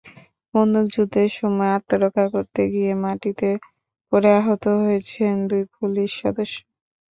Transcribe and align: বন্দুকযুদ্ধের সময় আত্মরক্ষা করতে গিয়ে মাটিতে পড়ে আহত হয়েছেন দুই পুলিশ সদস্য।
বন্দুকযুদ্ধের 0.53 1.29
সময় 1.39 1.71
আত্মরক্ষা 1.77 2.25
করতে 2.33 2.61
গিয়ে 2.73 2.91
মাটিতে 3.03 3.49
পড়ে 4.11 4.29
আহত 4.39 4.63
হয়েছেন 4.79 5.33
দুই 5.49 5.63
পুলিশ 5.75 6.09
সদস্য। 6.21 6.55